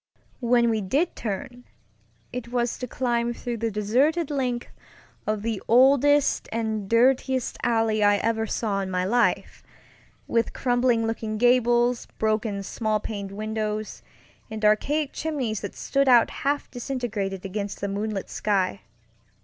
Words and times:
When 0.39 0.71
we 0.71 0.81
did 0.81 1.15
turn, 1.15 1.63
it 2.33 2.47
was 2.47 2.79
to 2.79 2.87
climb 2.87 3.35
through 3.35 3.57
the 3.57 3.69
deserted 3.69 4.31
length 4.31 4.69
of 5.27 5.43
the 5.43 5.61
oldest 5.67 6.49
and 6.51 6.89
dirtiest 6.89 7.59
alley 7.61 8.03
I 8.03 8.17
ever 8.17 8.47
saw 8.47 8.79
in 8.81 8.89
my 8.89 9.05
life, 9.05 9.61
with 10.27 10.53
crumbling 10.53 11.05
looking 11.05 11.37
gables, 11.37 12.07
broken 12.17 12.63
small 12.63 12.99
paned 12.99 13.29
windows, 13.31 14.01
and 14.49 14.65
archaic 14.65 15.13
chimneys 15.13 15.59
that 15.61 15.75
stood 15.75 16.09
out 16.09 16.31
half 16.31 16.71
disintegrated 16.71 17.45
against 17.45 17.79
the 17.79 17.87
moonlit 17.87 18.27
sky. 18.27 18.81